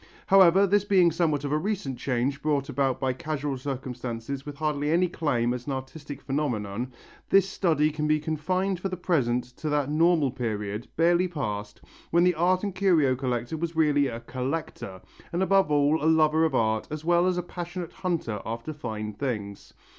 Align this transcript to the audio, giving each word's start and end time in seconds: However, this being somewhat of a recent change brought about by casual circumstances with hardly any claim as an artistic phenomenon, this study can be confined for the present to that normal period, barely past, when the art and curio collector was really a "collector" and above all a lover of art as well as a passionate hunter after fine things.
However, 0.25 0.65
this 0.65 0.83
being 0.83 1.11
somewhat 1.11 1.43
of 1.43 1.51
a 1.51 1.59
recent 1.59 1.99
change 1.99 2.41
brought 2.41 2.69
about 2.69 2.99
by 2.99 3.13
casual 3.13 3.55
circumstances 3.55 4.47
with 4.47 4.55
hardly 4.55 4.89
any 4.89 5.07
claim 5.07 5.53
as 5.53 5.67
an 5.67 5.73
artistic 5.73 6.23
phenomenon, 6.23 6.91
this 7.29 7.47
study 7.47 7.91
can 7.91 8.07
be 8.07 8.19
confined 8.19 8.79
for 8.79 8.89
the 8.89 8.97
present 8.97 9.43
to 9.57 9.69
that 9.69 9.91
normal 9.91 10.31
period, 10.31 10.87
barely 10.97 11.27
past, 11.27 11.81
when 12.09 12.23
the 12.23 12.33
art 12.33 12.63
and 12.63 12.73
curio 12.73 13.15
collector 13.15 13.57
was 13.57 13.75
really 13.75 14.07
a 14.07 14.21
"collector" 14.21 14.99
and 15.31 15.43
above 15.43 15.69
all 15.69 16.03
a 16.03 16.09
lover 16.09 16.45
of 16.45 16.55
art 16.55 16.87
as 16.89 17.05
well 17.05 17.27
as 17.27 17.37
a 17.37 17.43
passionate 17.43 17.91
hunter 17.93 18.41
after 18.43 18.73
fine 18.73 19.13
things. 19.13 19.71